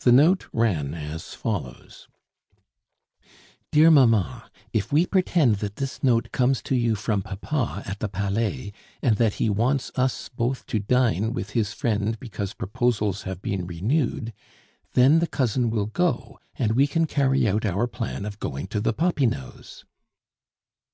The 0.00 0.12
note 0.12 0.46
ran 0.52 0.92
as 0.92 1.32
follows: 1.32 2.06
"DEAR 3.72 3.90
MAMMA, 3.90 4.50
If 4.74 4.92
we 4.92 5.06
pretend 5.06 5.54
that 5.64 5.76
this 5.76 6.02
note 6.04 6.32
comes 6.32 6.60
to 6.64 6.76
you 6.76 6.94
from 6.94 7.22
papa 7.22 7.82
at 7.86 7.98
the 8.00 8.10
Palais, 8.10 8.74
and 9.00 9.16
that 9.16 9.36
he 9.40 9.48
wants 9.48 9.90
us 9.96 10.28
both 10.28 10.66
to 10.66 10.80
dine 10.80 11.32
with 11.32 11.52
his 11.52 11.72
friend 11.72 12.20
because 12.20 12.52
proposals 12.52 13.22
have 13.22 13.40
been 13.40 13.66
renewed 13.66 14.34
then 14.92 15.20
the 15.20 15.26
cousin 15.26 15.70
will 15.70 15.86
go, 15.86 16.38
and 16.56 16.72
we 16.72 16.86
can 16.86 17.06
carry 17.06 17.48
out 17.48 17.64
our 17.64 17.86
plan 17.86 18.26
of 18.26 18.38
going 18.38 18.66
to 18.66 18.82
the 18.82 18.92
Popinots." 18.92 19.86